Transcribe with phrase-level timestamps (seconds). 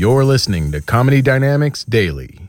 [0.00, 2.40] You're listening to Comedy Dynamics Daily.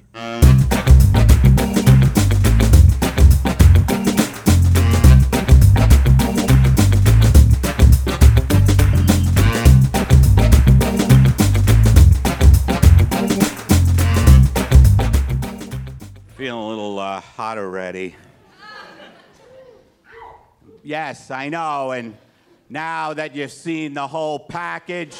[16.37, 18.15] Feeling a little uh, hot already.
[20.83, 21.91] Yes, I know.
[21.91, 22.15] And
[22.69, 25.17] now that you've seen the whole package,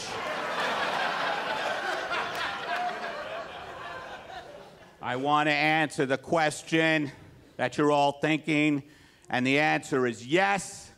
[5.04, 7.12] I want to answer the question
[7.58, 8.84] that you're all thinking.
[9.30, 10.91] And the answer is yes,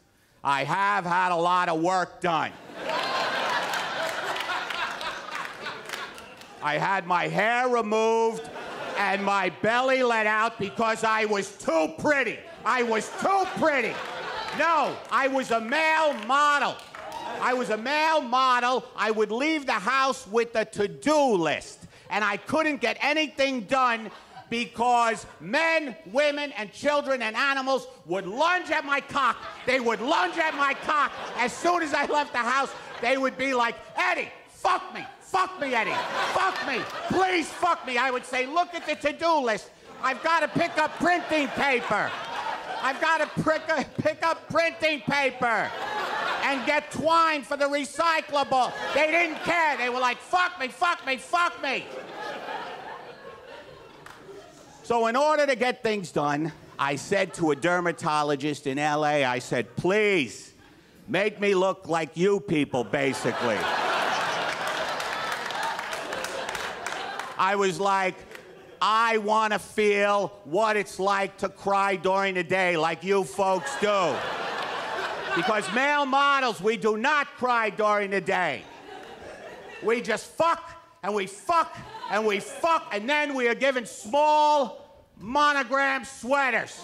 [0.44, 2.52] I have had a lot of work done.
[6.62, 8.50] I had my hair removed
[8.98, 12.40] and my belly let out because I was too pretty.
[12.66, 13.94] I was too pretty.
[14.58, 16.76] No, I was a male model.
[17.40, 18.86] I was a male model.
[18.96, 23.62] I would leave the house with a to do list, and I couldn't get anything
[23.62, 24.12] done
[24.50, 29.38] because men, women, and children and animals would lunge at my cock.
[29.66, 31.12] They would lunge at my cock.
[31.38, 35.06] As soon as I left the house, they would be like, Eddie, fuck me.
[35.22, 35.96] Fuck me, Eddie.
[36.34, 36.80] Fuck me.
[37.08, 37.98] Please fuck me.
[37.98, 39.72] I would say, look at the to-do list.
[40.04, 42.12] I've got to pick up printing paper.
[42.84, 43.44] I've got to
[44.04, 45.72] pick up printing paper
[46.54, 48.72] and get twine for the recyclable.
[48.94, 49.78] They didn't care.
[49.78, 51.86] They were like, fuck me, fuck me, fuck me.
[54.84, 59.40] So, in order to get things done, I said to a dermatologist in LA, I
[59.40, 60.54] said, please
[61.08, 63.58] make me look like you people, basically.
[67.38, 68.16] I was like,
[68.82, 73.72] I want to feel what it's like to cry during the day, like you folks
[73.80, 74.16] do.
[75.36, 78.64] Because male models, we do not cry during the day.
[79.82, 80.72] We just fuck
[81.02, 81.76] and we fuck
[82.12, 86.80] and we fuck, and then we are given small monogram sweaters.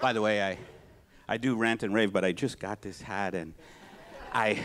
[0.00, 0.58] By the way, I,
[1.26, 3.52] I do rant and rave, but I just got this hat and
[4.32, 4.64] I,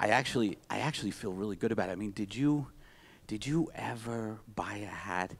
[0.00, 1.92] I actually, I actually feel really good about it.
[1.92, 2.66] I mean, did you,
[3.28, 5.32] did you ever buy a hat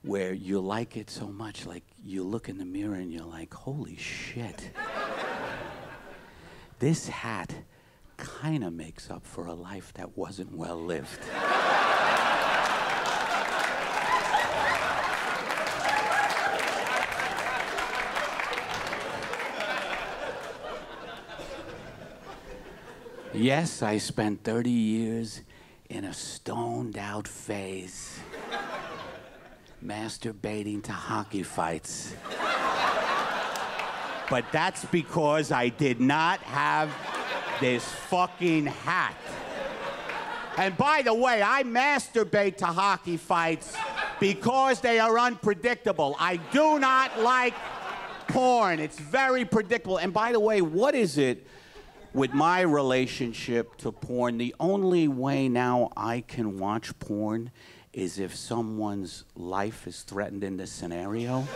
[0.00, 3.52] where you like it so much, like you look in the mirror and you're like,
[3.52, 4.70] holy shit.
[6.78, 7.54] this hat
[8.16, 11.20] kind of makes up for a life that wasn't well lived.
[23.34, 25.42] Yes, I spent 30 years
[25.92, 28.18] in a stoned out phase,
[29.84, 32.14] masturbating to hockey fights.
[34.30, 36.90] But that's because I did not have
[37.60, 39.14] this fucking hat.
[40.56, 43.76] And by the way, I masturbate to hockey fights
[44.18, 46.16] because they are unpredictable.
[46.18, 47.54] I do not like
[48.28, 49.98] porn, it's very predictable.
[49.98, 51.46] And by the way, what is it?
[52.14, 57.50] With my relationship to porn, the only way now I can watch porn
[57.92, 61.46] is if someone's life is threatened in this scenario.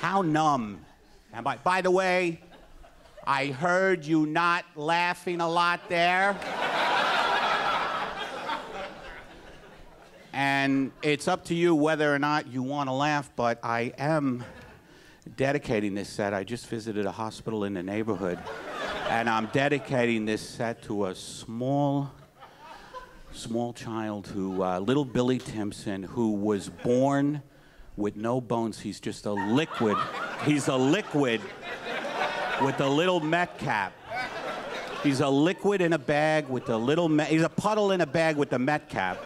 [0.00, 0.84] How numb
[1.32, 1.56] am I?
[1.56, 2.40] By the way,
[3.26, 6.38] I heard you not laughing a lot there.
[10.32, 14.44] and it's up to you whether or not you want to laugh, but I am
[15.36, 16.34] dedicating this set.
[16.34, 18.38] I just visited a hospital in the neighborhood,
[19.08, 22.10] and I'm dedicating this set to a small,
[23.32, 27.42] small child who, uh, little Billy Timpson, who was born
[27.96, 28.80] with no bones.
[28.80, 29.96] He's just a liquid.
[30.44, 31.40] He's a liquid
[32.62, 33.92] with a little Met cap.
[35.02, 37.08] He's a liquid in a bag with a little.
[37.08, 39.18] Met, he's a puddle in a bag with a Met cap.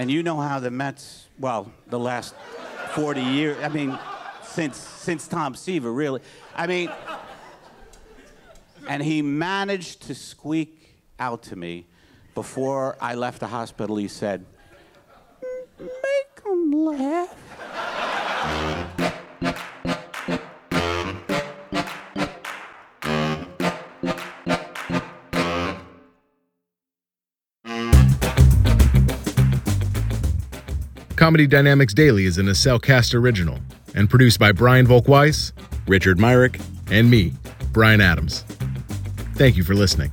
[0.00, 2.34] And you know how the Mets, well, the last
[2.92, 3.98] 40 years, I mean,
[4.42, 6.22] since, since Tom Seaver, really.
[6.56, 6.90] I mean,
[8.88, 11.86] and he managed to squeak out to me
[12.34, 13.96] before I left the hospital.
[13.96, 14.46] He said,
[15.78, 17.36] Make him laugh.
[31.20, 33.58] Comedy Dynamics Daily is an Acelcast original
[33.94, 35.52] and produced by Brian Volkweiss,
[35.86, 36.58] Richard Myrick,
[36.90, 37.34] and me,
[37.72, 38.40] Brian Adams.
[39.34, 40.12] Thank you for listening.